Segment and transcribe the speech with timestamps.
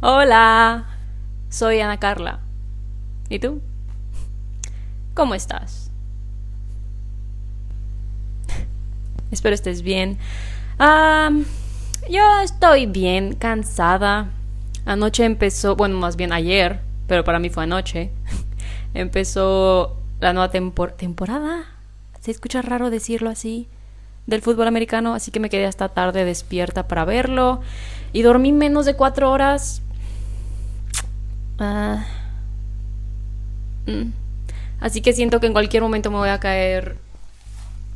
[0.00, 0.84] Hola,
[1.48, 2.40] soy Ana Carla.
[3.28, 3.62] ¿Y tú?
[5.14, 5.90] ¿Cómo estás?
[9.30, 10.18] Espero estés bien.
[12.10, 14.30] yo estoy bien, cansada.
[14.84, 18.10] Anoche empezó, bueno, más bien ayer, pero para mí fue anoche.
[18.94, 21.64] empezó la nueva temporada.
[22.20, 23.68] ¿Se escucha raro decirlo así?
[24.26, 27.62] Del fútbol americano, así que me quedé hasta tarde despierta para verlo.
[28.12, 29.82] Y dormí menos de cuatro horas.
[31.58, 32.06] Ah.
[33.86, 34.12] Mm.
[34.80, 36.96] Así que siento que en cualquier momento me voy a caer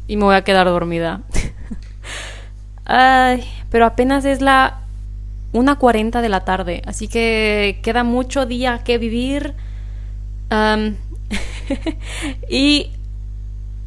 [0.07, 1.23] y me voy a quedar dormida.
[2.85, 4.81] Ay, pero apenas es la
[5.53, 9.55] 1.40 de la tarde, así que queda mucho día que vivir.
[12.49, 12.91] y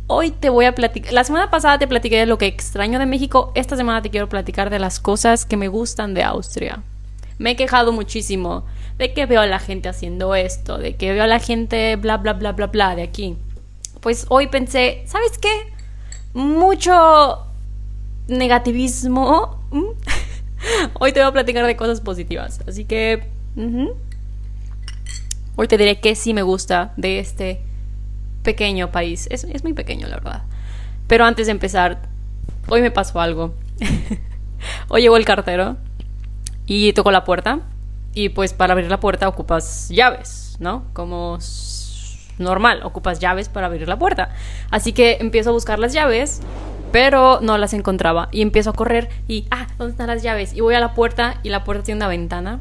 [0.07, 1.13] hoy te voy a platicar.
[1.13, 3.51] La semana pasada te platiqué de lo que extraño de México.
[3.55, 6.81] Esta semana te quiero platicar de las cosas que me gustan de Austria.
[7.37, 8.65] Me he quejado muchísimo
[8.97, 12.17] de que veo a la gente haciendo esto, de que veo a la gente bla
[12.17, 13.37] bla bla bla bla de aquí.
[14.01, 15.73] Pues hoy pensé, ¿sabes qué?
[16.33, 17.45] Mucho
[18.27, 19.61] negativismo.
[20.99, 22.61] hoy te voy a platicar de cosas positivas.
[22.67, 23.35] Así que...
[25.55, 27.66] Hoy te diré que sí me gusta de este
[28.43, 29.27] pequeño país.
[29.31, 30.43] Es, es muy pequeño, la verdad.
[31.07, 32.01] Pero antes de empezar,
[32.67, 33.55] hoy me pasó algo.
[34.89, 35.77] hoy llegó el cartero
[36.65, 37.61] y tocó la puerta.
[38.13, 40.85] Y pues para abrir la puerta ocupas llaves, ¿no?
[40.93, 41.37] Como
[42.39, 44.29] normal, ocupas llaves para abrir la puerta.
[44.71, 46.41] Así que empiezo a buscar las llaves,
[46.91, 48.29] pero no las encontraba.
[48.31, 50.53] Y empiezo a correr y, ah, ¿dónde están las llaves?
[50.53, 52.59] Y voy a la puerta y la puerta tiene una ventana.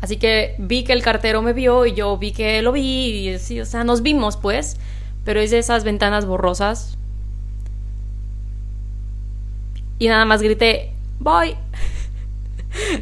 [0.00, 3.38] Así que vi que el cartero me vio y yo vi que lo vi y
[3.38, 4.76] sí, o sea, nos vimos pues
[5.26, 6.96] pero es de esas ventanas borrosas.
[9.98, 11.56] Y nada más grité, voy.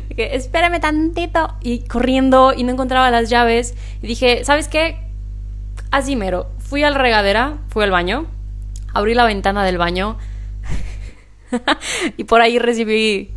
[0.16, 1.54] Espérame tantito.
[1.60, 3.74] Y corriendo y no encontraba las llaves.
[4.00, 4.96] Y dije, ¿sabes qué?
[5.90, 6.48] Así mero.
[6.58, 8.26] Fui al regadera, fui al baño,
[8.94, 10.16] abrí la ventana del baño
[12.16, 13.32] y por ahí recibí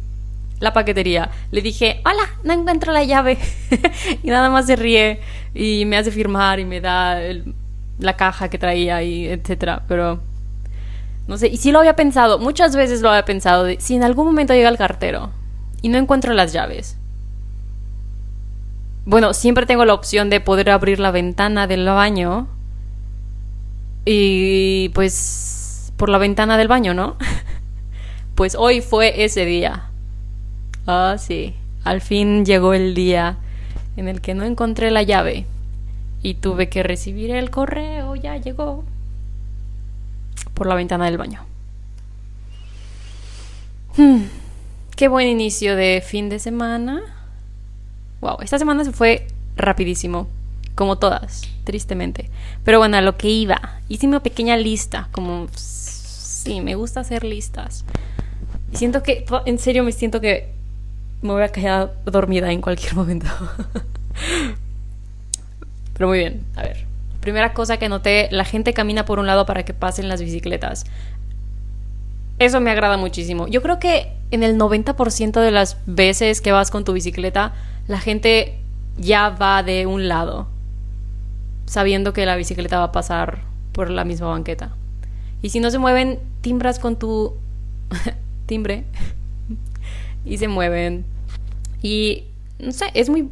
[0.60, 1.30] la paquetería.
[1.52, 3.38] Le dije, hola, no encuentro la llave.
[4.24, 5.22] y nada más se ríe
[5.54, 7.56] y me hace firmar y me da el
[8.00, 10.20] la caja que traía y etcétera, pero
[11.28, 14.04] no sé, y sí lo había pensado, muchas veces lo había pensado, de, si en
[14.04, 15.32] algún momento llega el cartero
[15.82, 16.98] y no encuentro las llaves.
[19.06, 22.48] Bueno, siempre tengo la opción de poder abrir la ventana del baño
[24.06, 27.16] y pues por la ventana del baño, ¿no?
[28.36, 29.90] pues hoy fue ese día.
[30.90, 31.54] Ah, sí,
[31.84, 33.36] al fin llegó el día
[33.98, 35.46] en el que no encontré la llave
[36.24, 38.86] y tuve que recibir el correo, ya llegó,
[40.54, 41.46] por la ventana del baño.
[43.98, 44.24] Hmm,
[44.96, 47.02] qué buen inicio de fin de semana.
[48.22, 49.28] Wow, esta semana se fue
[49.58, 50.30] rapidísimo,
[50.74, 52.30] como todas, tristemente.
[52.64, 57.26] Pero bueno, a lo que iba, hice una pequeña lista, como sí, me gusta hacer
[57.26, 57.84] listas.
[58.72, 60.56] Y siento que, en serio, me siento que
[61.22, 63.28] me voy a quedar dormida en cualquier momento.
[65.94, 66.86] Pero muy bien, a ver.
[67.22, 70.86] Primera cosa que noté, la gente camina por un lado para que pasen las bicicletas.
[72.40, 73.48] Eso me agrada muchísimo.
[73.48, 77.54] Yo creo que en el 90% de las veces que vas con tu bicicleta,
[77.88, 78.60] la gente
[78.98, 80.48] ya va de un lado,
[81.66, 83.40] sabiendo que la bicicleta va a pasar
[83.72, 84.72] por la misma banqueta.
[85.42, 87.36] Y si no se mueven, timbras con tu
[88.46, 88.86] timbre
[90.26, 91.06] y se mueven.
[91.82, 92.26] Y
[92.60, 93.30] no sé, es muy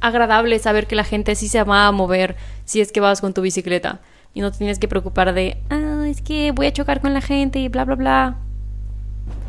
[0.00, 3.34] agradable saber que la gente sí se va a mover si es que vas con
[3.34, 4.00] tu bicicleta
[4.34, 7.58] y no tienes que preocupar de, ah, es que voy a chocar con la gente
[7.58, 8.36] y bla, bla, bla.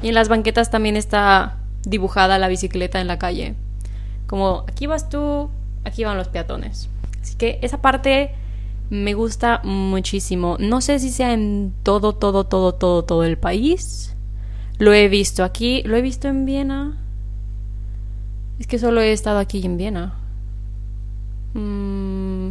[0.02, 3.56] Y en las banquetas también está dibujada la bicicleta en la calle.
[4.28, 5.50] Como aquí vas tú,
[5.84, 6.90] aquí van los peatones.
[7.22, 8.32] Así que esa parte
[8.90, 10.56] me gusta muchísimo.
[10.60, 14.16] No sé si sea en todo, todo, todo, todo, todo el país.
[14.80, 16.98] Lo he visto aquí, lo he visto en Viena.
[18.60, 20.14] Es que solo he estado aquí en Viena.
[21.54, 22.50] Mm,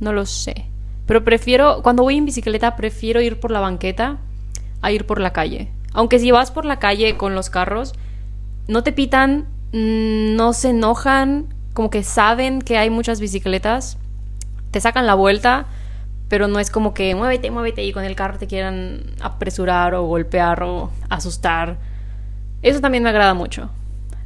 [0.00, 0.66] no lo sé.
[1.06, 4.18] Pero prefiero, cuando voy en bicicleta, prefiero ir por la banqueta
[4.82, 5.68] a ir por la calle.
[5.92, 7.94] Aunque si vas por la calle con los carros,
[8.66, 13.96] no te pitan, mm, no se enojan, como que saben que hay muchas bicicletas,
[14.70, 15.66] te sacan la vuelta,
[16.28, 20.04] pero no es como que muévete, muévete y con el carro te quieran apresurar o
[20.04, 21.78] golpear o asustar.
[22.62, 23.70] Eso también me agrada mucho.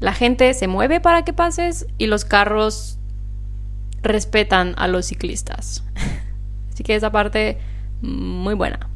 [0.00, 2.99] La gente se mueve para que pases y los carros
[4.02, 5.84] respetan a los ciclistas.
[6.72, 7.58] Así que esa parte
[8.00, 8.88] muy buena.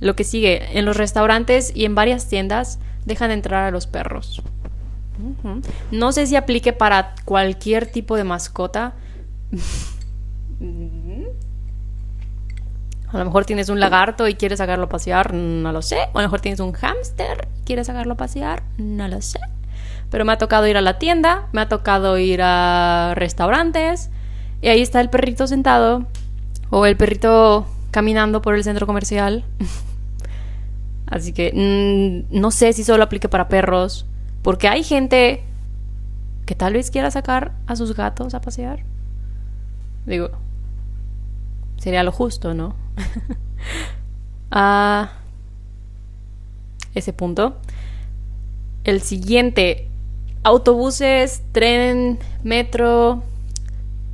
[0.00, 4.42] Lo que sigue, en los restaurantes y en varias tiendas dejan entrar a los perros.
[5.90, 8.94] No sé si aplique para cualquier tipo de mascota.
[13.14, 15.98] A lo mejor tienes un lagarto y quieres sacarlo a pasear, no lo sé.
[16.12, 19.38] O a lo mejor tienes un hámster y quieres sacarlo a pasear, no lo sé.
[20.10, 24.10] Pero me ha tocado ir a la tienda, me ha tocado ir a restaurantes
[24.60, 26.06] y ahí está el perrito sentado
[26.70, 29.44] o el perrito caminando por el centro comercial.
[31.06, 31.52] Así que
[32.32, 34.06] mm, no sé si solo aplique para perros,
[34.42, 35.44] porque hay gente
[36.46, 38.80] que tal vez quiera sacar a sus gatos a pasear.
[40.04, 40.30] Digo,
[41.84, 42.74] sería lo justo, ¿no?
[44.50, 45.12] a
[46.94, 47.58] ese punto.
[48.84, 49.90] El siguiente,
[50.44, 53.22] autobuses, tren, metro,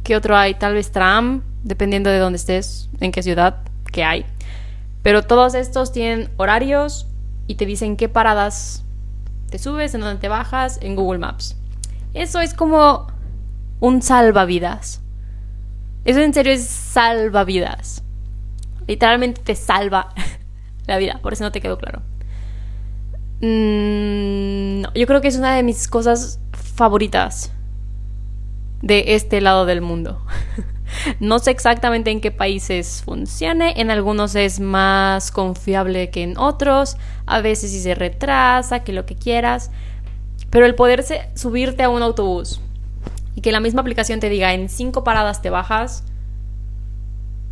[0.02, 0.54] ¿qué otro hay?
[0.54, 3.58] Tal vez tram, dependiendo de dónde estés, en qué ciudad,
[3.92, 4.26] que hay.
[5.04, 7.06] Pero todos estos tienen horarios
[7.46, 8.82] y te dicen qué paradas
[9.48, 11.56] te subes, en dónde te bajas, en Google Maps.
[12.14, 13.06] Eso es como
[13.78, 14.99] un salvavidas.
[16.04, 18.02] Eso en serio es salvavidas.
[18.86, 20.08] Literalmente te salva
[20.86, 22.02] la vida, por eso no te quedó claro.
[23.40, 27.52] Mm, yo creo que es una de mis cosas favoritas
[28.82, 30.24] de este lado del mundo.
[31.20, 36.96] no sé exactamente en qué países funcione, en algunos es más confiable que en otros,
[37.26, 39.70] a veces si se retrasa, que lo que quieras,
[40.50, 42.60] pero el poderse subirte a un autobús
[43.34, 46.04] y que la misma aplicación te diga en cinco paradas te bajas,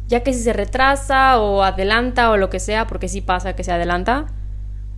[0.08, 3.64] ya que si se retrasa o adelanta o lo que sea, porque sí pasa que
[3.64, 4.26] se adelanta,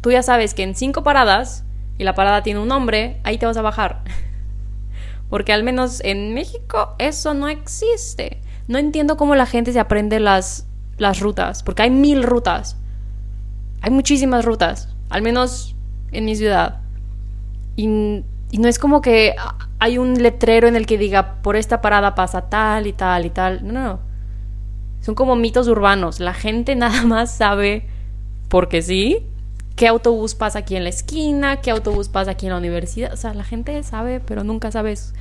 [0.00, 1.64] tú ya sabes que en cinco paradas,
[1.98, 4.02] y la parada tiene un nombre, ahí te vas a bajar.
[5.28, 8.40] Porque al menos en México eso no existe.
[8.68, 10.66] No entiendo cómo la gente se aprende las,
[10.96, 12.76] las rutas, porque hay mil rutas.
[13.80, 15.76] Hay muchísimas rutas, al menos
[16.10, 16.80] en mi ciudad.
[17.76, 19.36] Y, y no es como que
[19.80, 23.30] hay un letrero en el que diga, por esta parada pasa tal y tal y
[23.30, 23.66] tal.
[23.66, 24.00] No, no, no.
[25.00, 26.20] Son como mitos urbanos.
[26.20, 27.88] La gente nada más sabe,
[28.48, 29.26] porque sí,
[29.76, 33.12] qué autobús pasa aquí en la esquina, qué autobús pasa aquí en la universidad.
[33.12, 35.14] O sea, la gente sabe, pero nunca sabes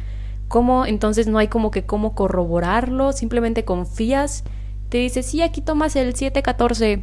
[0.50, 0.85] cómo.
[0.85, 3.13] Entonces no hay como que cómo corroborarlo.
[3.13, 4.44] Simplemente confías.
[4.89, 7.01] Te dice, sí, aquí tomas el 714.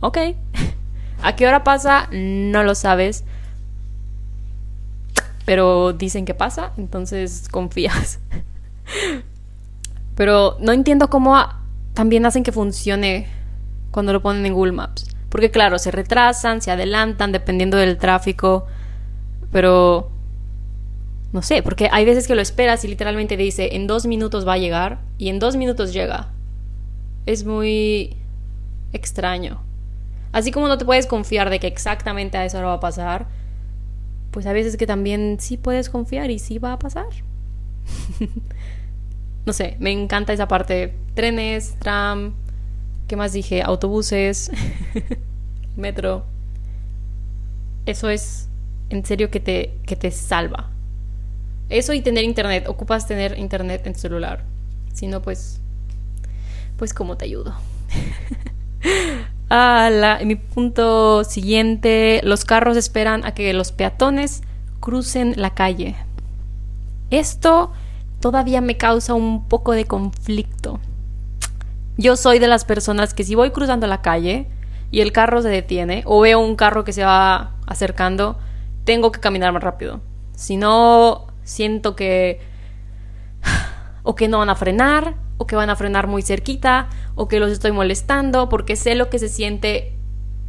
[0.00, 0.18] Ok.
[1.22, 2.08] ¿A qué hora pasa?
[2.12, 3.24] No lo sabes.
[5.44, 8.20] Pero dicen que pasa, entonces confías.
[10.14, 11.36] Pero no entiendo cómo
[11.92, 13.26] también hacen que funcione
[13.90, 15.06] cuando lo ponen en Google Maps.
[15.28, 18.66] Porque claro, se retrasan, se adelantan dependiendo del tráfico,
[19.50, 20.10] pero
[21.32, 24.52] no sé, porque hay veces que lo esperas y literalmente dice en dos minutos va
[24.52, 26.28] a llegar y en dos minutos llega.
[27.26, 28.16] Es muy
[28.92, 29.60] extraño.
[30.30, 33.26] Así como no te puedes confiar de que exactamente a esa hora va a pasar,
[34.34, 37.06] pues a veces que también sí puedes confiar y sí va a pasar.
[39.46, 40.92] no sé, me encanta esa parte.
[41.14, 42.34] Trenes, tram,
[43.06, 43.62] ¿qué más dije?
[43.62, 44.50] Autobuses,
[45.76, 46.24] metro.
[47.86, 48.48] Eso es
[48.90, 50.68] en serio que te, que te salva.
[51.68, 52.66] Eso y tener internet.
[52.66, 54.42] Ocupas tener internet en tu celular.
[54.94, 55.60] Si no, pues.
[56.76, 57.54] Pues, ¿cómo te ayudo?
[60.24, 64.42] mi punto siguiente: los carros esperan a que los peatones
[64.80, 65.96] crucen la calle.
[67.10, 67.72] Esto
[68.20, 70.80] todavía me causa un poco de conflicto.
[71.96, 74.48] Yo soy de las personas que si voy cruzando la calle
[74.90, 78.38] y el carro se detiene o veo un carro que se va acercando,
[78.84, 80.00] tengo que caminar más rápido.
[80.34, 82.40] Si no, siento que
[84.02, 87.40] o que no van a frenar, o que van a frenar muy cerquita, o que
[87.40, 89.92] los estoy molestando, porque sé lo que se siente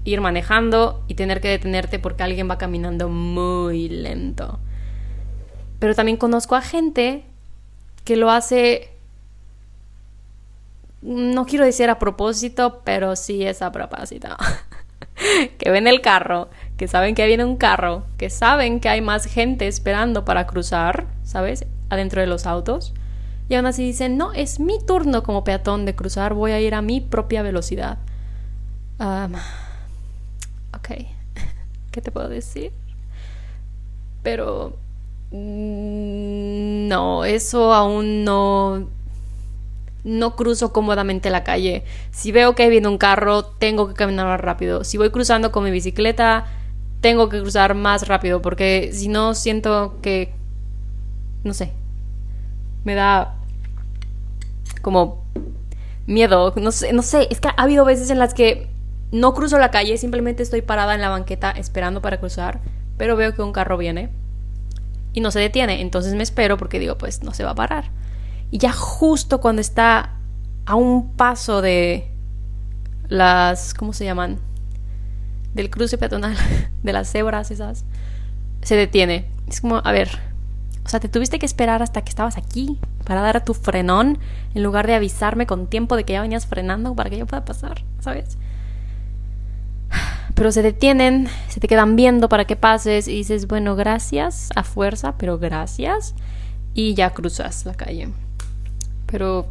[0.05, 4.59] ir manejando y tener que detenerte porque alguien va caminando muy lento.
[5.79, 7.25] Pero también conozco a gente
[8.03, 8.91] que lo hace,
[11.01, 14.29] no quiero decir a propósito, pero sí es a propósito.
[15.57, 19.25] que ven el carro, que saben que viene un carro, que saben que hay más
[19.25, 21.65] gente esperando para cruzar, ¿sabes?
[21.89, 22.93] Adentro de los autos.
[23.47, 26.73] Y aún así dicen, no, es mi turno como peatón de cruzar, voy a ir
[26.73, 27.99] a mi propia velocidad.
[28.99, 30.89] ok,
[31.91, 32.71] ¿qué te puedo decir?
[34.23, 34.77] Pero
[35.31, 38.87] Mm, no, eso aún no.
[40.03, 41.83] No cruzo cómodamente la calle.
[42.11, 44.83] Si veo que viene un carro, tengo que caminar más rápido.
[44.83, 46.45] Si voy cruzando con mi bicicleta,
[47.01, 48.41] tengo que cruzar más rápido.
[48.41, 50.33] Porque si no, siento que.
[51.43, 51.71] No sé.
[52.85, 53.35] Me da.
[54.81, 55.25] Como.
[56.07, 56.53] Miedo.
[56.55, 57.27] No sé, no sé.
[57.29, 58.69] Es que ha habido veces en las que
[59.11, 62.61] no cruzo la calle, simplemente estoy parada en la banqueta esperando para cruzar.
[62.97, 64.09] Pero veo que un carro viene
[65.13, 65.81] y no se detiene.
[65.81, 67.91] Entonces me espero porque digo, pues no se va a parar.
[68.51, 70.15] Y ya justo cuando está
[70.65, 72.11] a un paso de
[73.07, 74.39] las, ¿cómo se llaman?
[75.53, 76.35] Del cruce peatonal,
[76.83, 77.85] de las cebras esas,
[78.61, 79.29] se detiene.
[79.47, 80.09] Es como, a ver,
[80.85, 84.19] o sea, te tuviste que esperar hasta que estabas aquí para dar a tu frenón
[84.53, 87.43] en lugar de avisarme con tiempo de que ya venías frenando para que yo pueda
[87.43, 88.37] pasar, ¿sabes?
[90.35, 94.63] Pero se detienen, se te quedan viendo para que pases y dices, bueno, gracias, a
[94.63, 96.13] fuerza, pero gracias.
[96.73, 98.09] Y ya cruzas la calle.
[99.05, 99.47] Pero...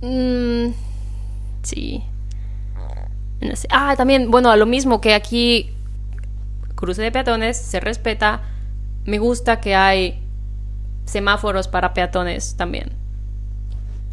[0.00, 0.72] Mmm,
[1.62, 2.02] sí.
[3.70, 5.70] Ah, también, bueno, a lo mismo que aquí
[6.74, 8.40] cruce de peatones se respeta.
[9.04, 10.22] Me gusta que hay
[11.04, 12.92] semáforos para peatones también.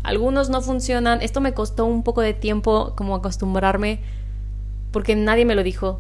[0.04, 1.22] Algunos no funcionan.
[1.22, 4.00] Esto me costó un poco de tiempo como acostumbrarme
[4.92, 6.00] porque nadie me lo dijo.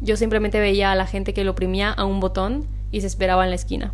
[0.00, 3.44] Yo simplemente veía a la gente que lo oprimía a un botón y se esperaba
[3.44, 3.92] en la esquina.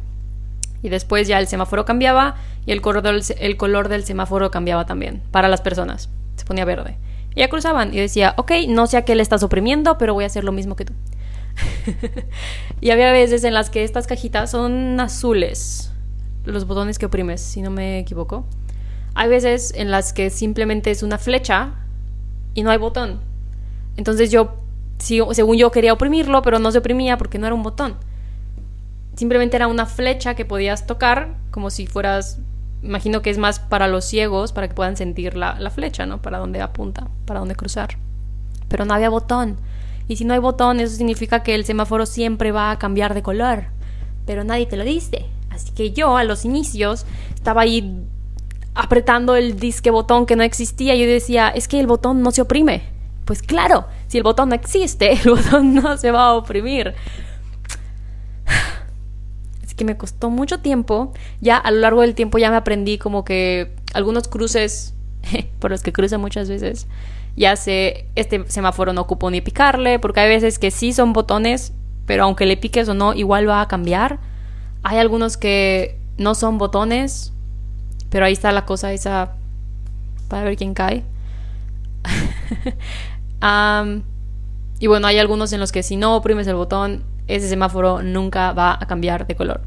[0.83, 2.37] Y después ya el semáforo cambiaba
[2.67, 6.09] y el color, del, el color del semáforo cambiaba también para las personas.
[6.37, 6.97] Se ponía verde.
[7.35, 10.25] Y ya cruzaban y decía, ok, no sé a qué le estás oprimiendo, pero voy
[10.25, 10.93] a hacer lo mismo que tú.
[12.81, 15.93] y había veces en las que estas cajitas son azules,
[16.45, 18.47] los botones que oprimes, si no me equivoco.
[19.15, 21.75] Hay veces en las que simplemente es una flecha
[22.55, 23.21] y no hay botón.
[23.97, 24.57] Entonces yo,
[24.99, 27.97] según yo quería oprimirlo, pero no se oprimía porque no era un botón.
[29.15, 32.39] Simplemente era una flecha que podías tocar como si fueras,
[32.83, 36.23] imagino que es más para los ciegos, para que puedan sentir la, la flecha, ¿no?
[36.23, 37.99] Para dónde apunta, para dónde cruzar.
[38.69, 39.59] Pero no había botón.
[40.09, 43.23] Y si no hay botón, eso significa que el semáforo siempre va a cambiar de
[43.23, 43.67] color.
[44.27, 45.27] Pero nadie te lo dice.
[45.51, 48.05] Así que yo, a los inicios, estaba ahí
[48.75, 52.31] apretando el disque botón que no existía y yo decía, es que el botón no
[52.31, 52.83] se oprime.
[53.25, 56.95] Pues claro, si el botón no existe, el botón no se va a oprimir.
[59.65, 61.13] Así que me costó mucho tiempo.
[61.41, 64.95] Ya a lo largo del tiempo ya me aprendí como que algunos cruces,
[65.59, 66.87] por los que cruzo muchas veces,
[67.37, 71.73] ya sé, este semáforo no ocupo ni picarle, porque hay veces que sí son botones,
[72.07, 74.19] pero aunque le piques o no, igual va a cambiar.
[74.83, 77.33] Hay algunos que no son botones,
[78.11, 79.33] pero ahí está la cosa esa
[80.29, 81.05] para ver quién cae.
[84.79, 88.53] y bueno, hay algunos en los que si no oprimes el botón, ese semáforo nunca
[88.53, 89.63] va a cambiar de color.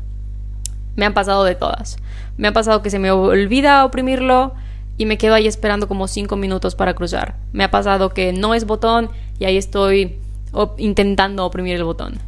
[0.95, 1.97] Me han pasado de todas.
[2.37, 4.53] Me ha pasado que se me olvida oprimirlo
[4.97, 7.35] y me quedo ahí esperando como 5 minutos para cruzar.
[7.51, 9.09] Me ha pasado que no es botón
[9.39, 10.17] y ahí estoy
[10.77, 12.19] intentando oprimir el botón.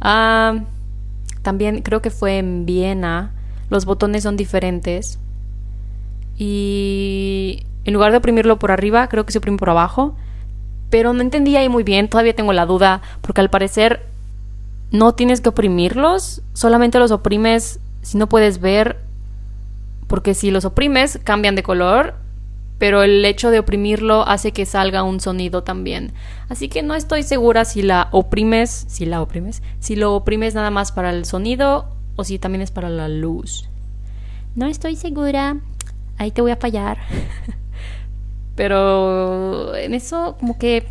[1.42, 3.32] también creo que fue en Viena.
[3.70, 5.18] Los botones son diferentes.
[6.36, 10.14] Y en lugar de oprimirlo por arriba, creo que se oprime por abajo.
[10.90, 14.04] Pero no entendí ahí muy bien, todavía tengo la duda, porque al parecer
[14.90, 18.98] no tienes que oprimirlos, solamente los oprimes si no puedes ver
[20.12, 22.16] porque si los oprimes cambian de color,
[22.76, 26.12] pero el hecho de oprimirlo hace que salga un sonido también.
[26.50, 30.68] Así que no estoy segura si la oprimes, si la oprimes, si lo oprimes nada
[30.68, 33.70] más para el sonido o si también es para la luz.
[34.54, 35.56] No estoy segura.
[36.18, 36.98] Ahí te voy a fallar.
[38.54, 40.88] pero en eso como que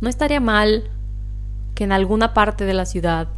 [0.00, 0.84] no estaría mal
[1.74, 3.28] que en alguna parte de la ciudad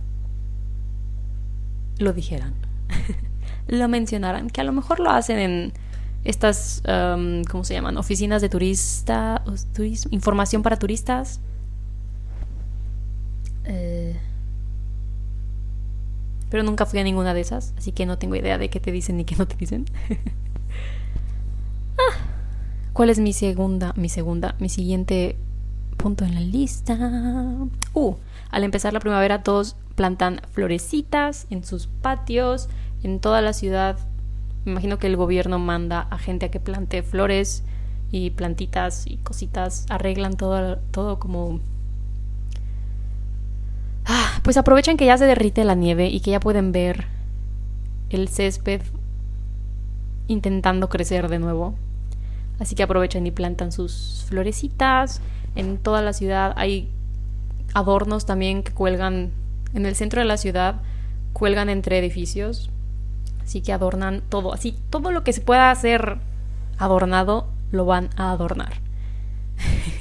[1.99, 2.55] lo dijeran.
[3.69, 5.73] lo mencionaran, que a lo mejor lo hacen en
[6.25, 7.97] estas, um, ¿cómo se llaman?
[7.97, 9.43] Oficinas de turista,
[9.75, 11.41] turismo, información para turistas.
[13.65, 14.17] Eh,
[16.51, 18.93] pero nunca fui a ninguna de esas, así que no tengo idea de qué te
[18.93, 19.87] dicen ni qué no te dicen.
[21.95, 22.17] Ah,
[22.95, 25.37] ¿Cuál es mi segunda, mi segunda, mi siguiente
[25.99, 26.97] punto en la lista?
[27.93, 28.15] Uh,
[28.51, 32.71] al empezar la primavera todos plantan florecitas en sus patios,
[33.03, 33.99] en toda la ciudad.
[34.65, 37.65] Me imagino que el gobierno manda a gente a que plante flores
[38.11, 41.61] y plantitas y cositas, arreglan todo, todo como...
[44.05, 47.07] Ah, pues aprovechan que ya se derrite la nieve y que ya pueden ver
[48.11, 48.83] el césped
[50.27, 51.75] intentando crecer de nuevo.
[52.59, 55.21] Así que aprovechan y plantan sus florecitas.
[55.57, 56.91] En toda la ciudad hay
[57.75, 59.31] adornos también que cuelgan
[59.73, 60.83] en el centro de la ciudad,
[61.33, 62.71] cuelgan entre edificios
[63.45, 66.19] Así que adornan todo, así todo lo que se pueda hacer
[66.79, 68.75] adornado lo van a adornar.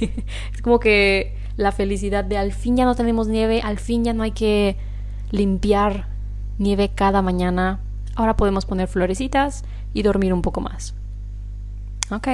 [0.00, 4.12] es como que la felicidad de al fin ya no tenemos nieve, al fin ya
[4.12, 4.76] no hay que
[5.30, 6.06] limpiar
[6.58, 7.80] nieve cada mañana.
[8.14, 10.94] Ahora podemos poner florecitas y dormir un poco más.
[12.10, 12.28] Ok.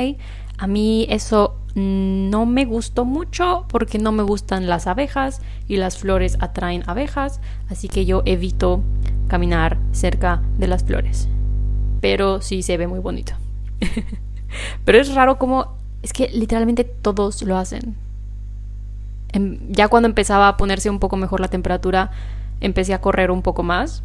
[0.59, 5.99] A mí eso no me gustó mucho porque no me gustan las abejas y las
[5.99, 8.83] flores atraen abejas, así que yo evito
[9.29, 11.29] caminar cerca de las flores.
[12.01, 13.35] Pero sí se ve muy bonito.
[14.85, 17.95] Pero es raro como es que literalmente todos lo hacen.
[19.33, 22.11] Em, ya cuando empezaba a ponerse un poco mejor la temperatura,
[22.61, 24.03] empecé a correr un poco más.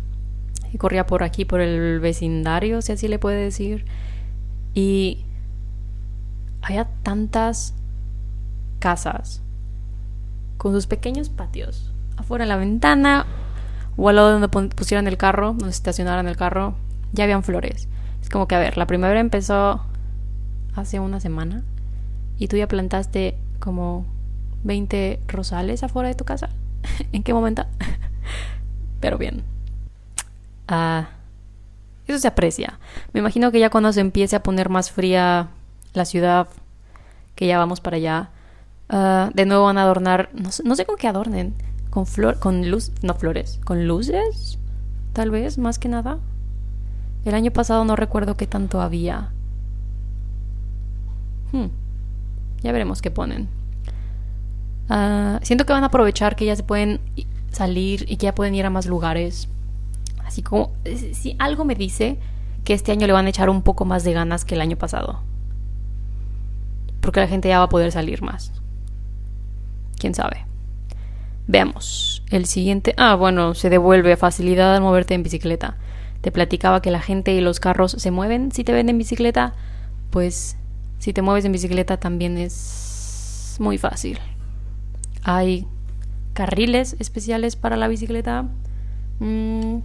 [0.72, 3.86] Y corría por aquí, por el vecindario, si así le puede decir.
[4.74, 5.24] Y
[6.64, 7.76] había tantas
[8.80, 9.42] casas
[10.58, 13.26] con sus pequeños patios afuera de la ventana
[13.98, 16.76] o al lado donde pusieran el carro, donde estacionaran el carro,
[17.12, 17.88] ya habían flores.
[18.22, 19.82] Es como que, a ver, la primavera empezó
[20.74, 21.64] hace una semana
[22.38, 24.06] y tú ya plantaste como
[24.64, 26.50] 20 rosales afuera de tu casa.
[27.12, 27.66] ¿En qué momento?
[29.00, 29.44] Pero bien.
[30.68, 31.10] Ah,
[32.08, 32.80] eso se aprecia.
[33.12, 35.50] Me imagino que ya cuando se empiece a poner más fría
[35.94, 36.48] la ciudad,
[37.36, 38.30] que ya vamos para allá,
[38.90, 41.54] ah, de nuevo van a adornar, no sé, no sé con qué adornen,
[41.90, 44.60] con flor, con luz, no flores, con luces,
[45.14, 46.20] tal vez, más que nada.
[47.26, 49.32] El año pasado no recuerdo qué tanto había.
[51.52, 51.68] Hmm.
[52.62, 53.48] Ya veremos qué ponen.
[54.90, 57.00] Ah, siento que van a aprovechar que ya se pueden
[57.52, 59.48] salir y que ya pueden ir a más lugares.
[60.26, 60.72] Así como,
[61.14, 62.18] si algo me dice
[62.64, 64.78] que este año le van a echar un poco más de ganas que el año
[64.78, 65.22] pasado.
[67.04, 68.54] Porque la gente ya va a poder salir más.
[70.00, 70.46] ¿Quién sabe?
[71.48, 72.24] Veamos.
[72.32, 72.96] El siguiente.
[72.98, 75.76] Ah, bueno, se devuelve facilidad al moverte en bicicleta.
[76.22, 79.54] Te platicaba que la gente y los carros se mueven si te ven en bicicleta.
[80.12, 80.56] Pues
[81.00, 84.20] si te mueves en bicicleta también es muy fácil.
[85.24, 85.68] Hay
[86.32, 88.46] carriles especiales para la bicicleta.
[89.20, 89.80] Mm,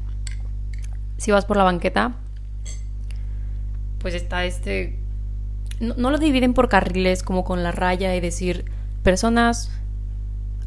[1.16, 2.14] si vas por la banqueta,
[3.98, 4.96] pues está este...
[5.80, 8.64] No, lo dividen por carriles como con la raya y decir
[9.02, 9.70] personas,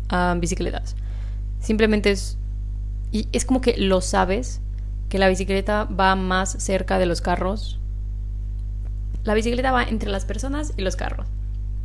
[0.10, 0.96] a bicicletas.
[1.60, 2.38] Simplemente es...
[3.12, 4.62] Y es como que lo sabes,
[5.10, 7.78] que la bicicleta va más cerca de los carros.
[9.26, 11.28] La bicicleta va entre las personas y los carros,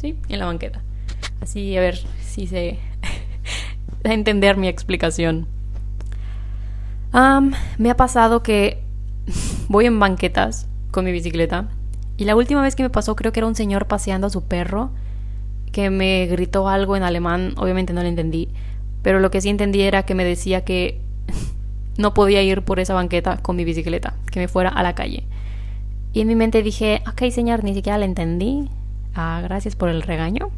[0.00, 0.16] ¿sí?
[0.28, 0.82] En la banqueta.
[1.40, 2.78] Así, a ver si se
[4.04, 5.48] da a entender mi explicación.
[7.78, 8.82] me ha pasado que
[9.68, 11.68] voy en banquetas con mi bicicleta
[12.16, 14.42] y la última vez que me pasó creo que era un señor paseando a su
[14.44, 14.90] perro
[15.72, 18.48] que me gritó algo en alemán, obviamente no lo entendí,
[19.02, 21.00] pero lo que sí entendí era que me decía que
[21.98, 25.24] no podía ir por esa banqueta con mi bicicleta, que me fuera a la calle.
[26.12, 28.70] Y en mi mente dije, ok señor, ni siquiera le entendí.
[29.14, 30.50] Ah, gracias por el regaño.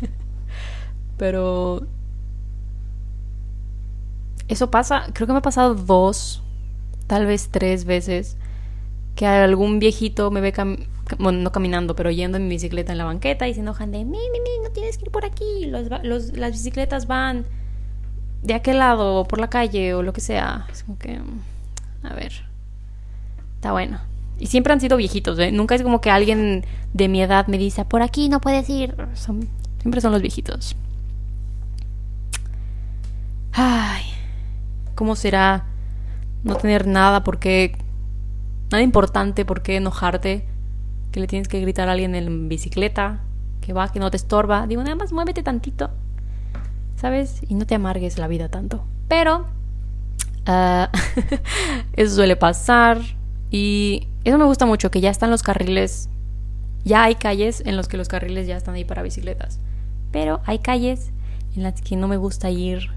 [1.18, 1.82] Pero
[4.46, 6.42] eso pasa, creo que me ha pasado dos,
[7.06, 8.36] tal vez tres veces,
[9.18, 10.54] que algún viejito me ve,
[11.18, 14.04] bueno, no caminando, pero yendo en mi bicicleta en la banqueta y se enojan de,
[14.04, 14.16] mi,
[14.62, 17.44] no tienes que ir por aquí, las bicicletas van
[18.44, 20.68] de aquel lado, o por la calle, o lo que sea.
[20.70, 21.18] Es como que,
[22.04, 22.30] a ver,
[23.56, 23.98] está bueno.
[24.38, 25.50] Y siempre han sido viejitos, ¿eh?
[25.50, 28.94] Nunca es como que alguien de mi edad me dice, por aquí no puedes ir.
[29.80, 30.76] siempre son los viejitos.
[33.50, 34.04] Ay,
[34.94, 35.64] ¿cómo será
[36.44, 37.76] no tener nada por qué,
[38.70, 40.44] nada importante por qué enojarte?
[41.12, 43.20] Que le tienes que gritar a alguien en bicicleta,
[43.60, 44.66] que va, que no te estorba.
[44.66, 45.90] Digo, nada más muévete tantito,
[46.96, 47.40] ¿sabes?
[47.48, 48.84] Y no te amargues la vida tanto.
[49.08, 49.46] Pero,
[50.46, 50.90] ah,
[51.94, 52.98] eso suele pasar.
[53.50, 56.10] Y eso me gusta mucho, que ya están los carriles,
[56.84, 59.58] ya hay calles en los que los carriles ya están ahí para bicicletas.
[60.12, 61.12] Pero hay calles
[61.56, 62.90] en las que no me gusta ir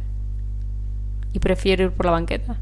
[1.34, 2.58] y prefiero ir por la banqueta.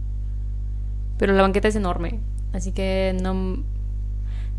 [1.17, 2.19] Pero la banqueta es enorme,
[2.53, 3.63] así que no,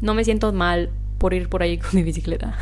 [0.01, 2.57] no me siento mal por ir por ahí con mi bicicleta.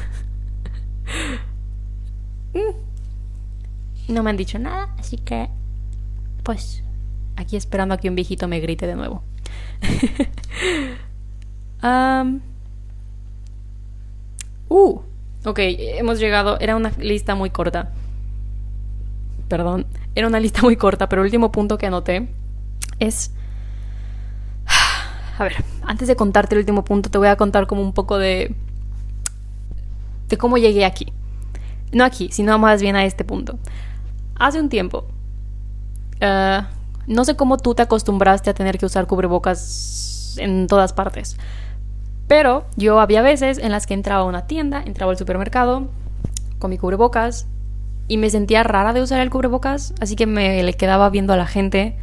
[2.54, 4.12] Mm.
[4.12, 5.50] no me han dicho nada, así que
[6.42, 6.82] pues
[7.36, 9.22] aquí esperando a que un viejito me grite de nuevo.
[14.68, 15.00] uh,
[15.44, 17.92] ok, hemos llegado, era una lista muy corta.
[19.48, 22.28] Perdón, era una lista muy corta, pero el último punto que anoté
[22.98, 23.32] es...
[25.38, 28.18] A ver, antes de contarte el último punto, te voy a contar como un poco
[28.18, 28.56] de...
[30.28, 31.12] de cómo llegué aquí.
[31.92, 33.56] No aquí, sino más bien a este punto.
[34.34, 35.04] Hace un tiempo,
[36.20, 36.64] uh,
[37.06, 41.36] no sé cómo tú te acostumbraste a tener que usar cubrebocas en todas partes.
[42.26, 45.88] Pero yo había veces en las que entraba a una tienda, entraba al supermercado
[46.58, 47.46] con mi cubrebocas
[48.08, 51.36] y me sentía rara de usar el cubrebocas, así que me le quedaba viendo a
[51.36, 51.96] la gente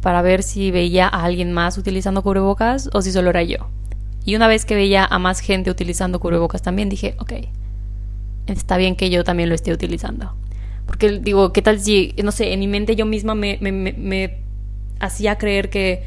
[0.00, 3.68] para ver si veía a alguien más utilizando cubrebocas o si solo era yo.
[4.24, 7.32] Y una vez que veía a más gente utilizando cubrebocas también, dije, ok,
[8.46, 10.34] está bien que yo también lo esté utilizando.
[10.86, 14.38] Porque digo, ¿qué tal si, no sé, en mi mente yo misma me,
[15.00, 16.04] hacía creer que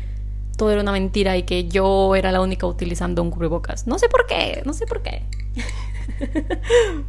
[0.57, 3.85] todo era una mentira y que yo era la única utilizando un cubrebocas?
[3.87, 5.21] No sé por qué, no sé por qué.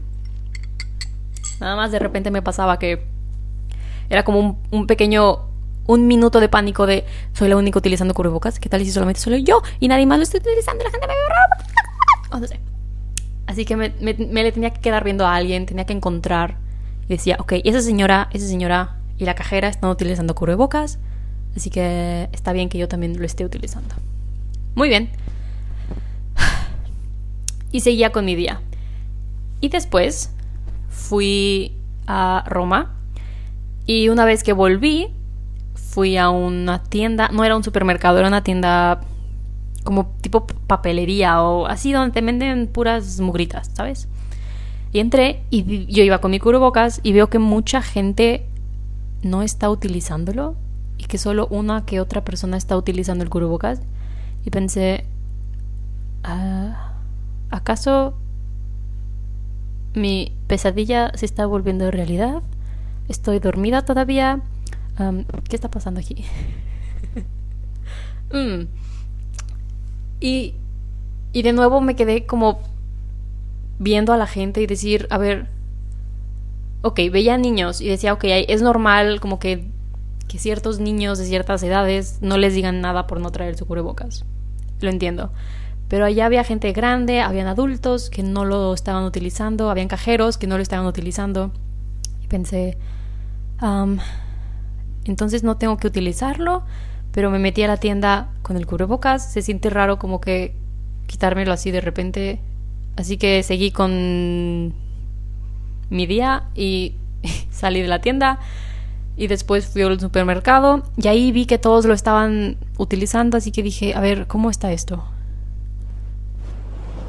[1.61, 3.05] Nada más de repente me pasaba que
[4.11, 5.47] era como un, pequeño,
[5.87, 8.59] un minuto de pánico de soy la única utilizando cubrebocas.
[8.59, 10.85] ¿Qué tal si solamente soy yo y nadie más lo está utilizando?
[10.85, 11.21] La gente me ve
[12.41, 12.61] No sé.
[13.47, 16.57] Así que me, me, me, le tenía que quedar viendo a alguien, tenía que encontrar.
[17.07, 20.99] Y decía, ok, esa señora, esa señora y la cajera están utilizando cubrebocas.
[21.57, 23.95] Así que está bien que yo también lo esté utilizando.
[24.75, 25.11] Muy bien.
[27.73, 28.61] Y seguía con mi día.
[29.61, 30.31] Y después
[30.91, 31.75] fui
[32.07, 32.97] a Roma.
[33.87, 35.15] Y una vez que volví,
[35.93, 37.29] fui a una tienda.
[37.29, 39.01] No era un supermercado, era una tienda
[39.85, 44.09] como tipo papelería o así donde te venden puras mugritas, ¿sabes?
[44.93, 48.47] Y entré y yo iba con mi cubrebocas y veo que mucha gente
[49.23, 50.57] no está utilizándolo
[50.97, 53.83] y que solo una que otra persona está utilizando el cubrebocas.
[54.47, 55.05] Y pensé,
[56.25, 56.95] ah,
[57.51, 58.15] ¿acaso
[59.95, 62.43] mi pesadilla se está volviendo realidad?
[63.09, 64.41] ¿Estoy dormida todavía?
[65.49, 66.25] ¿Qué está pasando aquí?
[68.33, 68.67] mm.
[70.21, 70.55] Y,
[71.33, 72.61] y de nuevo me quedé como
[73.79, 75.49] viendo a la gente y decir, a ver,
[76.83, 79.67] ok, veía niños y decía, ok, es normal como que,
[80.29, 84.25] que ciertos niños de ciertas edades no les digan nada por no traer su cubrebocas.
[84.81, 85.33] Lo entiendo.
[85.89, 90.47] Pero allá había gente grande, habían adultos que no lo estaban utilizando, habían cajeros que
[90.47, 91.53] no lo estaban utilizando.
[92.23, 92.79] Y pensé,
[95.05, 96.65] entonces no tengo que utilizarlo
[97.13, 100.55] pero me metí a la tienda con el cubrebocas, se siente raro como que
[101.07, 102.41] quitármelo así de repente,
[102.97, 104.75] así que seguí con
[105.91, 106.97] mi día y
[107.51, 108.41] salí de la tienda
[109.15, 113.63] y después fui al supermercado y ahí vi que todos lo estaban utilizando, así que
[113.63, 115.05] dije, a ver, ¿cómo está esto?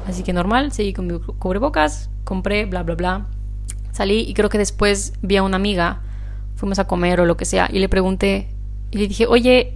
[0.06, 3.26] Así que normal, seguí con mi cubrebocas, compré, bla, bla, bla.
[3.92, 6.02] Salí y creo que después vi a una amiga,
[6.64, 8.48] fuimos a comer o lo que sea, y le pregunté,
[8.90, 9.74] y le dije, oye,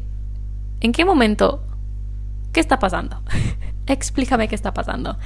[0.81, 1.61] ¿En qué momento?
[2.53, 3.21] ¿Qué está pasando?
[3.87, 5.17] Explícame qué está pasando.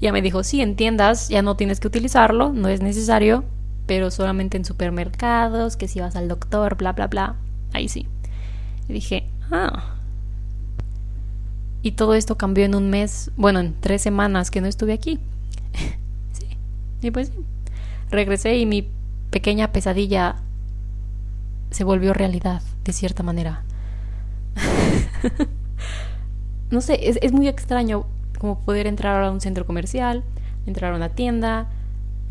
[0.00, 3.44] Ya me dijo, sí, en tiendas ya no tienes que utilizarlo, no es necesario,
[3.86, 7.36] pero solamente en supermercados, que si vas al doctor, bla, bla, bla.
[7.72, 8.06] Ahí sí.
[8.88, 9.96] Y dije, ah.
[11.82, 15.18] Y todo esto cambió en un mes, bueno, en tres semanas que no estuve aquí.
[16.32, 16.46] sí.
[17.02, 17.34] Y pues sí.
[18.10, 18.88] Regresé y mi
[19.30, 20.36] pequeña pesadilla
[21.70, 23.62] se volvió realidad, de cierta manera.
[26.70, 28.06] no sé, es, muy extraño
[28.38, 30.24] como poder entrar a un centro comercial,
[30.66, 31.68] entrar a una tienda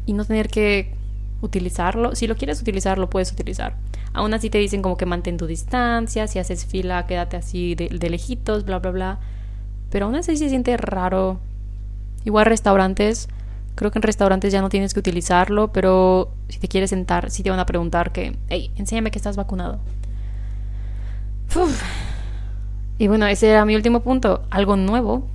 [0.06, 0.94] y no tener que
[1.42, 2.16] utilizarlo.
[2.16, 3.76] Si lo quieres utilizar, lo puedes utilizar.
[4.14, 7.90] Aún así te dicen como que mantén tu distancia, si haces fila, quédate así de,
[7.90, 9.20] de lejitos, bla, bla, bla.
[9.90, 11.40] Pero aún así se siente raro.
[12.24, 13.28] Igual restaurantes,
[13.76, 17.44] creo que en restaurantes ya no tienes que utilizarlo, pero si te quieres sentar, si
[17.44, 19.80] te van a preguntar que, hey, enséñame que estás vacunado.
[22.98, 24.44] Y bueno, ese era mi último punto.
[24.50, 25.28] Algo nuevo,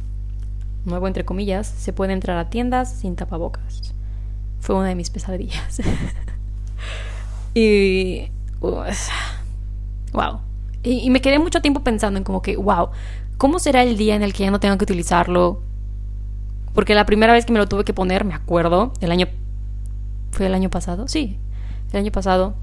[0.84, 3.94] nuevo entre comillas, se puede entrar a tiendas sin tapabocas.
[4.60, 5.80] Fue una de mis pesadillas.
[7.54, 8.30] y...
[8.60, 10.40] wow.
[10.82, 12.88] Y, me quedé mucho tiempo pensando en como que, wow,
[13.36, 15.60] ¿cómo será el día en el que ya no tengo que utilizarlo?
[16.74, 19.26] Porque la primera vez que me lo tuve que poner, me acuerdo, el año...
[20.30, 21.08] ¿Fue el año pasado?
[21.08, 21.38] Sí,
[21.92, 22.54] el año pasado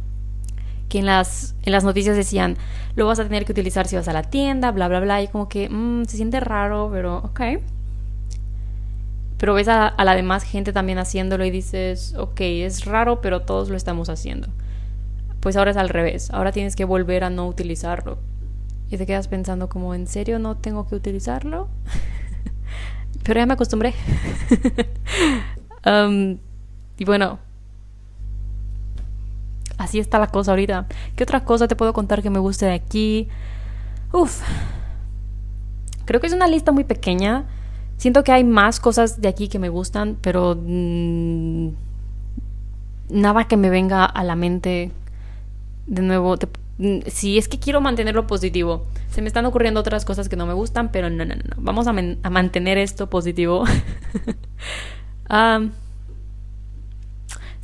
[0.90, 2.58] que en las, en las noticias decían,
[2.96, 5.28] lo vas a tener que utilizar si vas a la tienda, bla, bla, bla, y
[5.28, 7.42] como que mm, se siente raro, pero ok.
[9.38, 13.42] Pero ves a, a, la demás gente también haciéndolo y dices, ok, es raro, pero
[13.42, 14.48] todos lo estamos haciendo.
[15.42, 18.18] Pues ahora es al revés, ahora tienes que volver a no utilizarlo.
[18.90, 21.68] Y te quedas pensando como, ¿en serio no tengo que utilizarlo?
[23.28, 23.94] pero ya me acostumbré.
[25.86, 26.38] um,
[26.98, 27.40] y bueno,
[29.78, 30.88] así está la cosa ahorita.
[31.18, 33.28] ¿Qué otra cosa te puedo contar que me guste de aquí?
[34.14, 34.42] Uf.
[36.06, 37.44] Creo que es una lista muy pequeña.
[37.98, 41.68] Siento que hay más cosas de aquí que me gustan, pero mm,
[43.10, 44.94] nada que me venga a la mente
[45.86, 46.36] de nuevo.
[46.36, 46.67] Mm,
[47.08, 48.86] si es que quiero mantenerlo positivo.
[49.10, 51.56] Se me están ocurriendo otras cosas que no me gustan, pero no, no, no.
[51.58, 53.66] Vamos a, mantener esto positivo.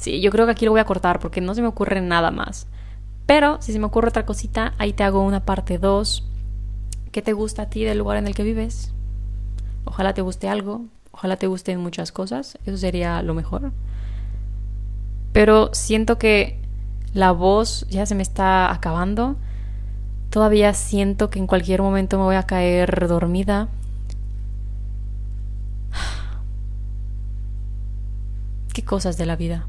[0.03, 2.29] Sí, yo creo que aquí lo voy a cortar porque no se me ocurre nada
[2.29, 2.67] más.
[3.25, 6.27] Pero si se me ocurre otra cosita, ahí te hago una parte 2.
[7.13, 8.91] ¿Qué te gusta a ti del lugar en el que vives?
[9.85, 13.71] Ojalá te guste algo, ojalá te gusten muchas cosas, eso sería lo mejor.
[15.31, 16.59] Pero siento que
[17.13, 19.35] la voz ya se me está acabando.
[20.29, 23.69] Todavía siento que en cualquier momento me voy a caer dormida.
[28.73, 29.67] Qué cosas de la vida.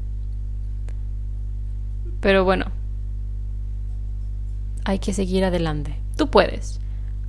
[2.19, 2.65] Pero bueno,
[4.83, 5.95] hay que seguir adelante.
[6.17, 6.81] Tú puedes.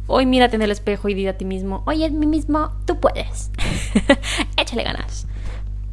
[0.07, 3.01] Hoy mírate en el espejo y di a ti mismo, oye, es mí mismo, tú
[3.01, 3.51] puedes.
[4.57, 5.27] Échale ganas.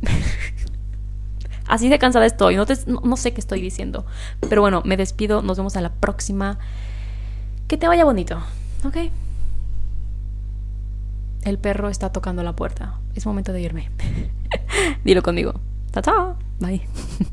[1.67, 4.05] Así de cansada estoy, no, sé qué estoy diciendo.
[4.49, 6.59] Pero bueno, me despido, nos vemos a la próxima.
[7.67, 8.41] Que te vaya bonito,
[8.85, 8.97] ¿ok?
[11.43, 12.99] El perro está tocando la puerta.
[13.15, 13.89] Es momento de irme.
[15.03, 15.53] Dilo conmigo.
[15.91, 16.37] Chao, chao.
[16.59, 16.87] Bye.